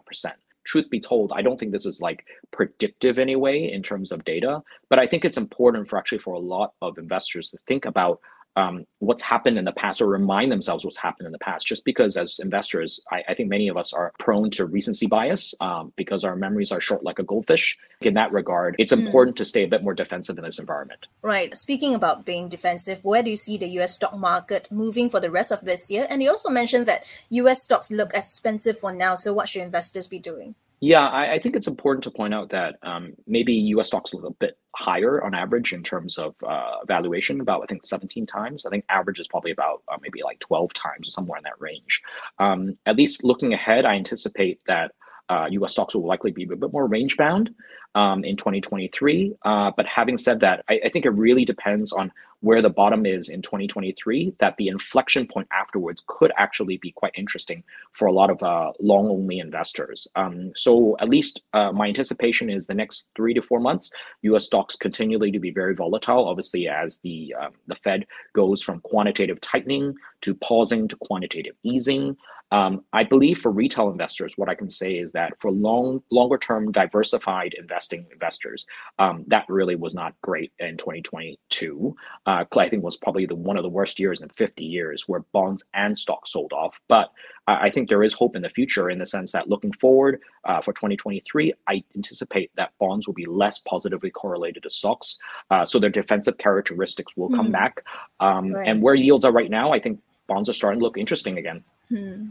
Truth 0.68 0.90
be 0.90 1.00
told, 1.00 1.32
I 1.34 1.42
don't 1.42 1.58
think 1.58 1.72
this 1.72 1.86
is 1.86 2.02
like 2.02 2.26
predictive 2.52 3.20
anyway 3.20 3.72
in 3.72 3.82
terms 3.82 4.12
of 4.12 4.26
data, 4.26 4.62
but 4.90 5.00
I 5.00 5.08
think 5.08 5.24
it's 5.24 5.38
important 5.38 5.88
for 5.88 5.98
actually 5.98 6.18
for 6.18 6.34
a 6.34 6.40
lot 6.40 6.74
of 6.82 6.98
investors 6.98 7.50
to 7.50 7.58
think 7.68 7.86
about 7.86 8.20
um, 8.58 8.86
what's 9.00 9.22
happened 9.22 9.60
in 9.60 9.66
the 9.66 9.72
past 9.72 10.02
or 10.02 10.08
remind 10.08 10.52
themselves 10.52 10.84
what's 10.84 10.98
happened 10.98 11.28
in 11.28 11.32
the 11.32 11.38
past. 11.38 11.66
Just 11.66 11.86
because 11.86 12.18
as 12.18 12.40
investors, 12.40 13.00
I, 13.12 13.24
I 13.30 13.34
think 13.36 13.50
many 13.50 13.68
of 13.68 13.78
us 13.78 13.94
are 13.94 14.12
prone 14.18 14.50
to 14.52 14.66
recency 14.66 15.06
bias 15.06 15.54
um, 15.62 15.94
because 15.96 16.24
our 16.24 16.36
memories 16.36 16.72
are 16.72 16.82
short 16.82 17.04
like 17.04 17.20
a 17.20 17.24
goldfish. 17.24 17.78
In 18.02 18.16
that 18.16 18.32
regard, 18.32 18.76
it's 18.80 18.92
mm. 18.92 19.06
important 19.06 19.38
to 19.38 19.46
stay 19.46 19.64
a 19.64 19.68
bit 19.68 19.84
more 19.84 19.94
defensive 19.94 20.38
in 20.40 20.44
this 20.44 20.58
environment. 20.58 21.06
Right. 21.22 21.56
Speaking 21.56 21.94
about 21.94 22.26
being 22.26 22.50
defensive, 22.50 23.00
where 23.04 23.22
do 23.22 23.30
you 23.30 23.38
see 23.38 23.58
the 23.58 23.68
US 23.80 23.94
stock 23.94 24.18
market 24.18 24.68
moving 24.72 25.08
for 25.08 25.20
the 25.20 25.30
rest 25.30 25.52
of 25.52 25.62
this 25.62 25.92
year? 25.92 26.08
And 26.10 26.24
you 26.24 26.32
also 26.32 26.50
mentioned 26.50 26.88
that 26.88 27.06
US 27.30 27.62
stocks 27.62 27.92
look 27.92 28.12
expensive 28.16 28.80
for 28.80 28.92
now. 28.92 29.14
So 29.14 29.34
what 29.34 29.50
should 29.50 29.62
investors 29.62 30.08
be 30.08 30.20
doing? 30.20 30.56
Yeah, 30.80 31.08
I, 31.08 31.34
I, 31.34 31.40
think 31.40 31.56
it's 31.56 31.68
important 31.68 32.04
to 32.04 32.12
point 32.12 32.36
out 32.36 32.50
that 32.50 32.76
um, 32.84 33.14
maybe 33.26 33.54
U.S. 33.54 33.88
stocks 33.88 34.14
a 34.14 34.16
little 34.16 34.36
bit 34.40 34.60
higher 34.76 35.24
on 35.24 35.34
average 35.34 35.74
in 35.74 35.82
terms 35.82 36.20
of 36.20 36.36
uh, 36.48 36.86
valuation, 36.86 37.42
about 37.42 37.64
I 37.64 37.66
think 37.66 37.84
17 37.84 38.28
times. 38.28 38.64
I 38.64 38.70
think 38.70 38.86
average 38.88 39.20
is 39.20 39.28
probably 39.28 39.50
about 39.50 39.82
uh, 39.88 39.98
maybe 40.02 40.22
like 40.24 40.40
12 40.40 40.74
times 40.74 41.08
or 41.10 41.12
somewhere 41.12 41.40
in 41.40 41.44
that 41.46 41.60
range. 41.60 42.02
Um, 42.38 42.78
at 42.86 42.96
least 42.96 43.24
looking 43.24 43.54
ahead, 43.54 43.88
I 43.88 43.96
anticipate 43.96 44.60
that 44.68 44.92
uh, 45.30 45.48
U.S. 45.50 45.72
stocks 45.72 45.96
will 45.96 46.06
likely 46.06 46.32
be 46.32 46.44
a 46.44 46.56
bit 46.56 46.72
more 46.72 46.86
range 46.86 47.18
bound. 47.18 47.56
um, 47.96 48.24
in 48.24 48.36
2023. 48.38 49.34
Uh, 49.44 49.72
but 49.76 49.86
having 49.88 50.18
said 50.18 50.40
that, 50.42 50.64
I, 50.70 50.80
I, 50.86 50.90
think 50.90 51.06
it 51.06 51.12
really 51.12 51.46
depends 51.46 51.92
on 51.92 52.12
where 52.42 52.62
the 52.62 52.70
bottom 52.70 53.06
is 53.06 53.30
in 53.30 53.42
2023. 53.42 54.34
That 54.40 54.56
the 54.58 54.68
inflection 54.68 55.28
point 55.28 55.48
afterwards 55.52 56.04
could 56.08 56.32
actually 56.38 56.78
be 56.78 56.92
quite 56.92 57.14
interesting 57.16 57.64
for 57.92 58.08
a 58.08 58.12
lot 58.12 58.30
of 58.30 58.42
uh, 58.44 58.72
long 58.80 59.08
only 59.08 59.40
investors. 59.40 60.08
Um, 60.16 60.52
so 60.56 60.96
at 61.00 61.10
least 61.10 61.44
uh, 61.54 61.72
my 61.72 61.88
anticipation 61.88 62.50
is 62.50 62.68
the 62.68 62.74
next 62.74 63.10
three 63.16 63.34
to 63.34 63.42
four 63.42 63.60
months, 63.60 63.92
U.S. 64.24 64.46
stocks 64.46 64.76
continually 64.76 65.32
to 65.32 65.40
be 65.40 65.52
very 65.52 65.76
volatile. 65.76 66.28
Obviously, 66.28 66.68
as 66.68 67.00
the 67.00 67.34
um, 67.40 67.54
the 67.68 67.76
Fed 67.76 68.06
goes 68.34 68.62
from 68.62 68.82
quantitative 68.82 69.42
tightening 69.42 69.96
to 70.22 70.36
pausing 70.36 70.88
to 70.88 70.96
quantitative 70.98 71.56
easing. 71.64 72.18
Um, 72.52 72.86
I 72.94 73.04
believe 73.04 73.40
for 73.40 73.52
retail 73.52 73.90
investors, 73.90 74.38
what 74.38 74.48
I 74.48 74.56
can 74.56 74.70
say 74.70 74.94
is 74.94 75.12
that 75.12 75.34
for 75.40 75.52
long, 75.52 76.02
longer 76.12 76.38
term 76.38 76.72
diversified 76.72 77.54
investing 77.58 78.06
investors, 78.12 78.66
um, 79.00 79.26
that 79.28 79.46
really 79.50 79.76
was 79.76 79.94
not 79.94 80.14
great 80.22 80.54
in 80.60 80.78
2022. 80.78 81.96
Uh, 82.26 82.46
I 82.56 82.70
think 82.70 82.84
was 82.84 82.98
probably 82.98 83.26
the 83.26 83.36
one 83.36 83.58
of 83.58 83.64
the 83.64 83.70
worst 83.70 84.00
years 84.00 84.22
in 84.22 84.30
50 84.30 84.64
years 84.64 85.04
where 85.08 85.26
bonds 85.34 85.66
and 85.74 85.98
stocks 85.98 86.32
sold 86.32 86.54
off. 86.54 86.80
But 86.88 87.12
I, 87.48 87.68
I 87.68 87.70
think 87.70 87.90
there 87.90 88.04
is 88.04 88.14
hope 88.14 88.36
in 88.36 88.44
the 88.44 88.50
future 88.50 88.90
in 88.90 89.00
the 89.00 89.06
sense 89.06 89.34
that 89.34 89.50
looking 89.50 89.74
forward 89.74 90.22
uh, 90.46 90.62
for 90.62 90.72
2023, 90.72 91.54
I 91.68 91.84
anticipate 91.96 92.52
that 92.56 92.72
bonds 92.80 93.08
will 93.08 93.14
be 93.14 93.26
less 93.26 93.60
positively 93.60 94.10
correlated 94.10 94.64
to 94.64 94.70
stocks. 94.70 95.20
Uh, 95.50 95.66
so 95.66 95.80
their 95.80 95.90
defensive 95.90 96.38
characteristics 96.38 97.18
will 97.18 97.30
come 97.30 97.48
mm-hmm. 97.48 97.52
back. 97.52 97.84
Um, 98.22 98.54
right. 98.54 98.70
And 98.70 98.82
where 98.82 98.96
yields 98.96 99.26
are 99.26 99.34
right 99.34 99.50
now, 99.50 99.74
I 99.74 99.80
think 99.80 100.00
bonds 100.28 100.50
are 100.50 100.54
starting 100.54 100.80
to 100.80 100.84
look 100.84 100.98
interesting 100.98 101.38
again. 101.38 101.64
Hmm. 101.90 102.28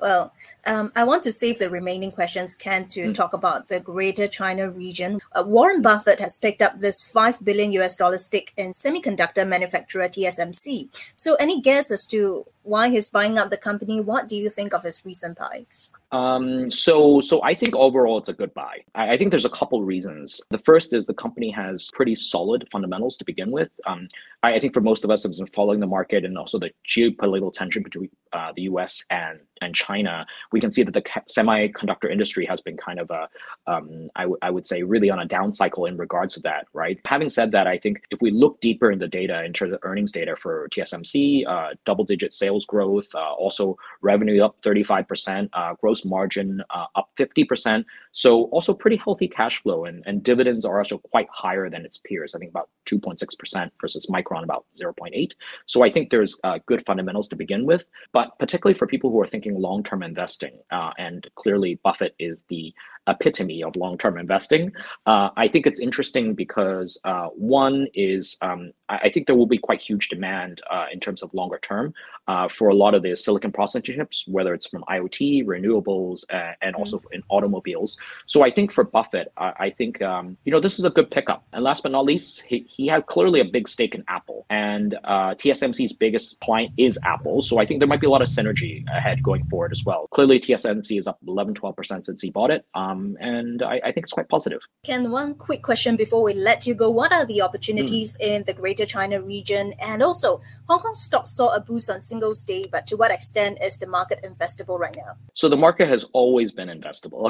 Well, 0.00 0.32
um, 0.66 0.92
I 0.96 1.04
want 1.04 1.22
to 1.24 1.32
save 1.32 1.58
the 1.58 1.70
remaining 1.70 2.12
questions, 2.12 2.56
Ken, 2.56 2.86
to 2.88 3.08
mm. 3.08 3.14
talk 3.14 3.32
about 3.32 3.68
the 3.68 3.80
Greater 3.80 4.26
China 4.26 4.70
region. 4.70 5.20
Uh, 5.32 5.44
Warren 5.46 5.82
Buffett 5.82 6.20
has 6.20 6.38
picked 6.38 6.62
up 6.62 6.80
this 6.80 7.00
five 7.02 7.44
billion 7.44 7.72
US 7.72 7.96
dollar 7.96 8.18
stake 8.18 8.52
in 8.56 8.72
semiconductor 8.72 9.46
manufacturer 9.46 10.08
TSMC. 10.08 10.88
So, 11.16 11.34
any 11.34 11.60
guess 11.60 11.90
as 11.90 12.06
to 12.06 12.46
why 12.64 12.88
he's 12.88 13.08
buying 13.08 13.38
up 13.38 13.50
the 13.50 13.56
company? 13.56 14.00
What 14.00 14.26
do 14.26 14.36
you 14.36 14.50
think 14.50 14.72
of 14.72 14.82
his 14.82 15.04
recent 15.04 15.38
buys? 15.38 15.90
Um, 16.12 16.70
so, 16.70 17.20
so 17.20 17.42
I 17.42 17.54
think 17.54 17.76
overall 17.76 18.18
it's 18.18 18.28
a 18.28 18.32
good 18.32 18.54
buy. 18.54 18.78
I, 18.94 19.12
I, 19.12 19.18
think 19.18 19.30
there's 19.30 19.44
a 19.44 19.50
couple 19.50 19.82
reasons. 19.82 20.40
The 20.50 20.58
first 20.58 20.94
is 20.94 21.06
the 21.06 21.14
company 21.14 21.50
has 21.50 21.90
pretty 21.92 22.14
solid 22.14 22.66
fundamentals 22.70 23.16
to 23.18 23.24
begin 23.24 23.50
with. 23.50 23.70
Um, 23.86 24.08
I, 24.42 24.54
I, 24.54 24.58
think 24.60 24.74
for 24.74 24.80
most 24.80 25.04
of 25.04 25.10
us 25.10 25.24
have 25.24 25.32
been 25.32 25.46
following 25.46 25.80
the 25.80 25.86
market 25.86 26.24
and 26.24 26.38
also 26.38 26.58
the 26.58 26.70
geopolitical 26.88 27.52
tension 27.52 27.82
between 27.82 28.10
uh, 28.34 28.52
the 28.54 28.62
U.S. 28.62 29.02
and 29.10 29.38
and 29.60 29.74
China, 29.74 30.26
we 30.52 30.60
can 30.60 30.70
see 30.70 30.82
that 30.82 30.92
the 30.92 31.02
semiconductor 31.02 32.10
industry 32.10 32.46
has 32.46 32.60
been 32.60 32.76
kind 32.76 32.98
of 32.98 33.10
a, 33.10 33.28
um, 33.66 34.08
I, 34.16 34.50
would 34.50 34.66
say, 34.66 34.82
really 34.82 35.10
on 35.10 35.20
a 35.20 35.24
down 35.24 35.52
cycle 35.52 35.86
in 35.86 35.96
regards 35.96 36.34
to 36.34 36.40
that, 36.40 36.66
right? 36.72 36.98
Having 37.04 37.30
said 37.30 37.52
that, 37.52 37.66
I 37.66 37.78
think 37.78 38.02
if 38.10 38.20
we 38.20 38.30
look 38.30 38.60
deeper 38.60 38.90
in 38.90 38.98
the 38.98 39.08
data, 39.08 39.44
in 39.44 39.52
terms 39.52 39.72
of 39.72 39.80
earnings 39.82 40.12
data 40.12 40.36
for 40.36 40.68
TSMC, 40.68 41.46
uh, 41.48 41.70
double 41.84 42.04
digit 42.04 42.32
sales 42.32 42.66
growth, 42.66 43.06
uh, 43.14 43.32
also 43.32 43.76
revenue 44.02 44.44
up 44.44 44.56
35%, 44.62 45.48
uh, 45.52 45.74
gross 45.80 46.04
margin 46.04 46.62
uh, 46.70 46.86
up 46.94 47.10
50%. 47.16 47.84
So 48.12 48.44
also 48.44 48.74
pretty 48.74 48.96
healthy 48.96 49.28
cash 49.28 49.62
flow 49.62 49.86
and, 49.86 50.02
and 50.06 50.22
dividends 50.22 50.64
are 50.64 50.78
also 50.78 50.98
quite 50.98 51.28
higher 51.30 51.68
than 51.70 51.84
its 51.84 51.98
peers. 51.98 52.34
I 52.34 52.38
think 52.38 52.50
about 52.50 52.68
2.6% 52.86 53.70
versus 53.80 54.06
Micron 54.06 54.44
about 54.44 54.66
0.8. 54.78 55.32
So 55.66 55.82
I 55.84 55.90
think 55.90 56.10
there's 56.10 56.38
good 56.66 56.84
fundamentals 56.86 57.28
to 57.28 57.36
begin 57.36 57.66
with, 57.66 57.84
but 58.12 58.23
particularly 58.38 58.76
for 58.78 58.86
people 58.86 59.10
who 59.10 59.20
are 59.20 59.26
thinking 59.26 59.54
long-term 59.58 60.02
investing, 60.02 60.58
uh, 60.70 60.92
and 60.98 61.28
clearly 61.34 61.80
Buffett 61.82 62.14
is 62.18 62.44
the 62.48 62.72
epitome 63.06 63.62
of 63.62 63.76
long-term 63.76 64.18
investing. 64.18 64.72
Uh, 65.06 65.30
I 65.36 65.48
think 65.48 65.66
it's 65.66 65.80
interesting 65.80 66.34
because 66.34 67.00
uh, 67.04 67.26
one 67.28 67.86
is 67.94 68.36
um, 68.42 68.72
I 68.88 69.08
think 69.10 69.26
there 69.26 69.36
will 69.36 69.46
be 69.46 69.58
quite 69.58 69.82
huge 69.82 70.08
demand 70.08 70.60
uh, 70.70 70.86
in 70.92 71.00
terms 71.00 71.22
of 71.22 71.32
longer 71.32 71.58
term 71.62 71.94
uh, 72.28 72.48
for 72.48 72.68
a 72.68 72.74
lot 72.74 72.94
of 72.94 73.02
the 73.02 73.14
silicon 73.16 73.50
processing 73.50 73.94
chips, 73.94 74.24
whether 74.28 74.52
it's 74.52 74.66
from 74.66 74.84
IoT, 74.88 75.46
renewables, 75.46 76.24
uh, 76.32 76.52
and 76.60 76.76
also 76.76 76.98
mm-hmm. 76.98 77.14
in 77.14 77.22
automobiles. 77.30 77.96
So 78.26 78.42
I 78.42 78.50
think 78.50 78.72
for 78.72 78.84
Buffett, 78.84 79.32
I 79.36 79.70
think 79.70 80.02
um, 80.02 80.36
you 80.44 80.52
know 80.52 80.60
this 80.60 80.78
is 80.78 80.84
a 80.84 80.90
good 80.90 81.10
pickup. 81.10 81.44
And 81.52 81.64
last 81.64 81.82
but 81.82 81.92
not 81.92 82.04
least, 82.04 82.42
he, 82.42 82.60
he 82.60 82.86
had 82.86 83.06
clearly 83.06 83.40
a 83.40 83.44
big 83.44 83.68
stake 83.68 83.94
in 83.94 84.04
Apple, 84.08 84.46
and 84.50 84.98
uh, 85.04 85.34
TSMC's 85.34 85.92
biggest 85.92 86.40
client 86.40 86.72
is 86.76 86.98
Apple. 87.04 87.42
So 87.42 87.58
I 87.58 87.66
think 87.66 87.80
there 87.80 87.88
might 87.88 88.00
be 88.00 88.06
a 88.06 88.10
lot 88.10 88.22
of 88.22 88.28
synergy 88.28 88.86
ahead 88.88 89.22
going 89.22 89.44
forward 89.46 89.72
as 89.72 89.84
well. 89.84 90.08
Clearly, 90.12 90.38
TSMC 90.40 90.98
is 90.98 91.06
up 91.06 91.18
11, 91.26 91.54
12% 91.54 92.04
since 92.04 92.20
he 92.20 92.30
bought 92.30 92.50
it. 92.50 92.64
Um, 92.74 92.93
and 93.20 93.62
I, 93.62 93.80
I, 93.84 93.92
think 93.92 94.04
it's 94.04 94.12
quite 94.12 94.28
positive. 94.28 94.60
Ken, 94.84 95.10
one 95.10 95.34
quick 95.34 95.62
question 95.62 95.96
before 95.96 96.22
we 96.22 96.34
let 96.34 96.66
you 96.66 96.74
go. 96.74 96.90
What 96.90 97.12
are 97.12 97.26
the 97.26 97.40
opportunities 97.42 98.16
mm. 98.16 98.26
in 98.26 98.44
the 98.44 98.52
Greater 98.52 98.86
China 98.86 99.20
region? 99.20 99.74
And 99.80 100.02
also, 100.02 100.40
Hong 100.68 100.80
Kong 100.80 100.94
stocks 100.94 101.30
saw 101.30 101.54
a 101.54 101.60
boost 101.60 101.90
on 101.90 102.00
Singles 102.00 102.42
Day, 102.42 102.68
but 102.70 102.86
to 102.88 102.96
what 102.96 103.10
extent 103.10 103.58
is 103.62 103.78
the 103.78 103.86
market 103.86 104.20
investable 104.22 104.78
right 104.78 104.96
now? 104.96 105.16
So 105.34 105.48
the 105.48 105.56
market 105.56 105.88
has 105.88 106.04
always 106.12 106.52
been 106.52 106.68
investable. 106.68 107.24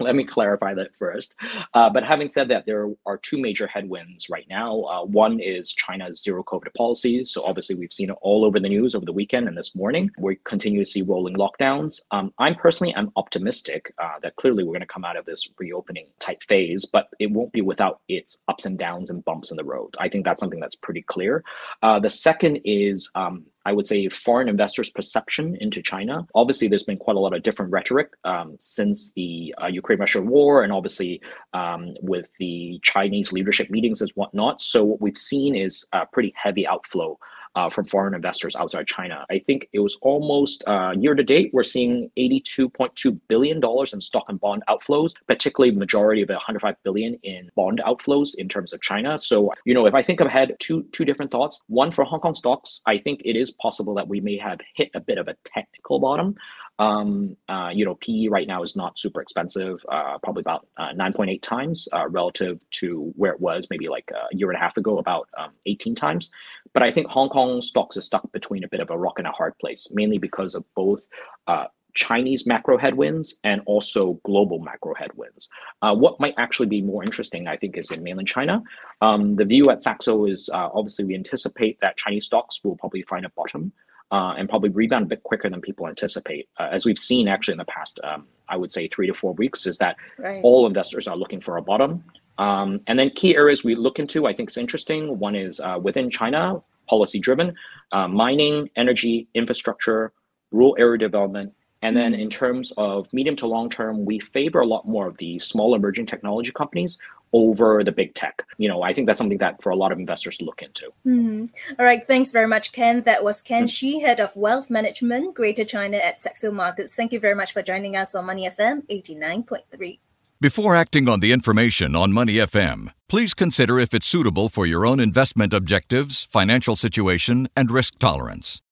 let 0.00 0.14
me 0.14 0.24
clarify 0.24 0.74
that 0.74 0.94
first. 0.94 1.36
Uh, 1.74 1.90
but 1.90 2.04
having 2.04 2.28
said 2.28 2.48
that, 2.48 2.66
there 2.66 2.88
are 3.06 3.18
two 3.18 3.38
major 3.38 3.66
headwinds 3.66 4.28
right 4.30 4.46
now. 4.48 4.82
Uh, 4.82 5.04
one 5.04 5.40
is 5.40 5.72
China's 5.72 6.22
zero 6.22 6.42
COVID 6.42 6.74
policy. 6.76 7.24
So 7.24 7.44
obviously, 7.44 7.76
we've 7.76 7.92
seen 7.92 8.10
it 8.10 8.16
all 8.20 8.44
over 8.44 8.60
the 8.60 8.68
news 8.68 8.94
over 8.94 9.06
the 9.06 9.12
weekend 9.12 9.48
and 9.48 9.56
this 9.56 9.74
morning. 9.74 10.10
We 10.18 10.36
continue 10.44 10.84
to 10.84 10.90
see 10.90 11.02
rolling 11.02 11.36
lockdowns. 11.36 12.00
Um, 12.10 12.32
I'm 12.38 12.54
personally, 12.54 12.94
I'm 12.94 13.10
optimistic 13.16 13.92
uh, 13.98 14.18
that 14.22 14.36
clearly 14.36 14.64
we're 14.64 14.72
going 14.72 14.80
to 14.80 14.86
come 14.96 15.04
out 15.04 15.16
of 15.16 15.26
this 15.26 15.48
reopening 15.58 16.06
type 16.20 16.42
phase, 16.44 16.86
but 16.86 17.08
it 17.18 17.30
won't 17.30 17.52
be 17.52 17.60
without 17.60 18.00
its 18.08 18.38
ups 18.48 18.64
and 18.64 18.78
downs 18.78 19.10
and 19.10 19.24
bumps 19.26 19.50
in 19.50 19.56
the 19.58 19.64
road. 19.64 19.94
I 20.00 20.08
think 20.08 20.24
that's 20.24 20.40
something 20.40 20.58
that's 20.58 20.74
pretty 20.74 21.02
clear. 21.02 21.44
Uh, 21.82 21.98
the 22.00 22.08
second 22.08 22.60
is 22.64 23.10
um, 23.14 23.44
I 23.66 23.72
would 23.72 23.86
say, 23.86 24.08
foreign 24.08 24.48
investors' 24.48 24.90
perception 24.90 25.56
into 25.60 25.82
China. 25.82 26.26
Obviously, 26.36 26.68
there's 26.68 26.84
been 26.84 26.96
quite 26.96 27.16
a 27.16 27.20
lot 27.20 27.34
of 27.34 27.42
different 27.42 27.72
rhetoric 27.72 28.10
um, 28.24 28.56
since 28.60 29.12
the 29.14 29.54
uh, 29.60 29.66
Ukraine 29.66 29.98
Russia 29.98 30.22
war, 30.22 30.62
and 30.62 30.72
obviously 30.72 31.20
um, 31.52 31.94
with 32.00 32.30
the 32.38 32.78
Chinese 32.82 33.32
leadership 33.32 33.68
meetings 33.68 34.00
and 34.00 34.10
whatnot. 34.12 34.62
So, 34.62 34.84
what 34.84 35.00
we've 35.00 35.18
seen 35.18 35.56
is 35.56 35.84
a 35.92 36.06
pretty 36.06 36.32
heavy 36.36 36.64
outflow 36.64 37.18
uh, 37.56 37.70
from 37.70 37.86
foreign 37.86 38.14
investors 38.14 38.54
outside 38.54 38.86
China. 38.86 39.24
I 39.30 39.38
think 39.38 39.68
it 39.72 39.80
was 39.80 39.98
almost 40.02 40.62
uh, 40.66 40.92
year 40.96 41.14
to 41.14 41.24
date, 41.24 41.50
we're 41.52 41.62
seeing 41.62 42.10
$82.2 42.18 43.18
billion 43.28 43.60
in 43.92 44.00
stock 44.00 44.26
and 44.28 44.38
bond 44.38 44.62
outflows, 44.68 45.14
particularly 45.26 45.74
majority 45.74 46.22
of 46.22 46.30
it, 46.30 46.34
105 46.34 46.76
billion 46.84 47.14
in 47.22 47.50
bond 47.56 47.80
outflows 47.84 48.34
in 48.36 48.48
terms 48.48 48.72
of 48.72 48.80
China. 48.82 49.18
So, 49.18 49.52
you 49.64 49.72
know, 49.72 49.86
if 49.86 49.94
I 49.94 50.02
think 50.02 50.20
ahead, 50.20 50.56
two 50.58 50.84
two 50.92 51.04
different 51.04 51.30
thoughts. 51.30 51.62
One 51.68 51.90
for 51.90 52.04
Hong 52.04 52.20
Kong 52.20 52.34
stocks, 52.34 52.82
I 52.86 52.98
think 52.98 53.22
it 53.24 53.36
is 53.36 53.52
possible 53.52 53.94
that 53.94 54.06
we 54.06 54.20
may 54.20 54.36
have 54.36 54.60
hit 54.74 54.90
a 54.94 55.00
bit 55.00 55.18
of 55.18 55.28
a 55.28 55.36
technical 55.44 55.98
bottom. 55.98 56.36
Um, 56.78 57.36
uh, 57.48 57.70
you 57.72 57.84
know, 57.84 57.94
PE 57.96 58.28
right 58.28 58.46
now 58.46 58.62
is 58.62 58.76
not 58.76 58.98
super 58.98 59.22
expensive, 59.22 59.84
uh, 59.90 60.18
probably 60.18 60.42
about 60.42 60.66
uh, 60.76 60.92
9.8 60.94 61.40
times 61.40 61.88
uh, 61.92 62.08
relative 62.08 62.60
to 62.72 63.12
where 63.16 63.32
it 63.32 63.40
was 63.40 63.68
maybe 63.70 63.88
like 63.88 64.10
a 64.10 64.34
year 64.36 64.50
and 64.50 64.56
a 64.56 64.60
half 64.60 64.76
ago, 64.76 64.98
about 64.98 65.28
um, 65.38 65.52
18 65.64 65.94
times. 65.94 66.30
But 66.74 66.82
I 66.82 66.90
think 66.90 67.06
Hong 67.08 67.30
Kong 67.30 67.62
stocks 67.62 67.96
are 67.96 68.02
stuck 68.02 68.30
between 68.32 68.64
a 68.64 68.68
bit 68.68 68.80
of 68.80 68.90
a 68.90 68.98
rock 68.98 69.18
and 69.18 69.26
a 69.26 69.32
hard 69.32 69.56
place, 69.58 69.88
mainly 69.92 70.18
because 70.18 70.54
of 70.54 70.64
both 70.74 71.06
uh, 71.46 71.66
Chinese 71.96 72.46
macro 72.46 72.76
headwinds 72.78 73.38
and 73.42 73.62
also 73.64 74.20
global 74.24 74.58
macro 74.60 74.94
headwinds. 74.94 75.48
Uh, 75.82 75.94
what 75.94 76.20
might 76.20 76.34
actually 76.36 76.66
be 76.66 76.82
more 76.82 77.02
interesting, 77.02 77.48
I 77.48 77.56
think, 77.56 77.76
is 77.76 77.90
in 77.90 78.02
mainland 78.02 78.28
China. 78.28 78.62
Um, 79.00 79.34
the 79.36 79.44
view 79.44 79.70
at 79.70 79.82
Saxo 79.82 80.26
is 80.26 80.48
uh, 80.52 80.68
obviously 80.72 81.06
we 81.06 81.14
anticipate 81.14 81.80
that 81.80 81.96
Chinese 81.96 82.26
stocks 82.26 82.62
will 82.62 82.76
probably 82.76 83.02
find 83.02 83.24
a 83.24 83.30
bottom 83.30 83.72
uh, 84.10 84.34
and 84.38 84.48
probably 84.48 84.70
rebound 84.70 85.04
a 85.04 85.08
bit 85.08 85.22
quicker 85.22 85.48
than 85.50 85.60
people 85.60 85.88
anticipate. 85.88 86.48
Uh, 86.58 86.68
as 86.70 86.84
we've 86.84 86.98
seen 86.98 87.28
actually 87.28 87.52
in 87.52 87.58
the 87.58 87.64
past, 87.64 88.00
um, 88.04 88.26
I 88.48 88.56
would 88.56 88.70
say 88.70 88.88
three 88.88 89.06
to 89.06 89.14
four 89.14 89.32
weeks, 89.34 89.66
is 89.66 89.78
that 89.78 89.96
right. 90.18 90.40
all 90.42 90.66
investors 90.66 91.08
are 91.08 91.16
looking 91.16 91.40
for 91.40 91.56
a 91.56 91.62
bottom. 91.62 92.04
Um, 92.38 92.80
and 92.86 92.98
then 92.98 93.10
key 93.10 93.34
areas 93.34 93.64
we 93.64 93.74
look 93.74 93.98
into, 93.98 94.26
I 94.26 94.34
think 94.34 94.50
is 94.50 94.56
interesting. 94.56 95.18
One 95.18 95.34
is 95.34 95.58
uh, 95.58 95.78
within 95.82 96.10
China, 96.10 96.62
policy 96.88 97.18
driven, 97.18 97.54
uh, 97.92 98.06
mining, 98.08 98.70
energy, 98.76 99.28
infrastructure, 99.34 100.12
rural 100.52 100.76
area 100.78 100.98
development. 100.98 101.54
And 101.86 101.96
then 101.96 102.14
in 102.14 102.28
terms 102.28 102.72
of 102.76 103.12
medium 103.12 103.36
to 103.36 103.46
long 103.46 103.70
term, 103.70 104.04
we 104.04 104.18
favor 104.18 104.58
a 104.58 104.66
lot 104.66 104.88
more 104.88 105.06
of 105.06 105.18
the 105.18 105.38
small 105.38 105.72
emerging 105.72 106.06
technology 106.06 106.50
companies 106.50 106.98
over 107.32 107.84
the 107.84 107.92
big 107.92 108.12
tech. 108.12 108.42
You 108.58 108.68
know, 108.68 108.82
I 108.82 108.92
think 108.92 109.06
that's 109.06 109.18
something 109.18 109.38
that 109.38 109.62
for 109.62 109.70
a 109.70 109.76
lot 109.76 109.92
of 109.92 110.00
investors 110.00 110.38
to 110.38 110.44
look 110.44 110.62
into. 110.62 110.86
Mm-hmm. 111.06 111.44
All 111.78 111.86
right. 111.86 112.04
Thanks 112.04 112.32
very 112.32 112.48
much, 112.48 112.72
Ken. 112.72 113.02
That 113.02 113.22
was 113.22 113.40
Ken 113.40 113.66
mm-hmm. 113.66 113.68
Shi, 113.68 114.00
Head 114.00 114.18
of 114.18 114.34
Wealth 114.34 114.68
Management, 114.68 115.36
Greater 115.36 115.64
China 115.64 115.98
at 115.98 116.18
Saxo 116.18 116.50
Markets. 116.50 116.96
Thank 116.96 117.12
you 117.12 117.20
very 117.20 117.36
much 117.36 117.52
for 117.52 117.62
joining 117.62 117.94
us 117.94 118.16
on 118.16 118.26
Money 118.26 118.48
FM 118.48 118.84
89.3. 118.88 120.00
Before 120.40 120.74
acting 120.74 121.08
on 121.08 121.20
the 121.20 121.30
information 121.30 121.94
on 121.94 122.12
Money 122.12 122.34
FM, 122.34 122.92
please 123.08 123.32
consider 123.32 123.78
if 123.78 123.94
it's 123.94 124.08
suitable 124.08 124.48
for 124.48 124.66
your 124.66 124.84
own 124.84 124.98
investment 124.98 125.54
objectives, 125.54 126.26
financial 126.32 126.74
situation, 126.74 127.48
and 127.54 127.70
risk 127.70 128.00
tolerance. 128.00 128.60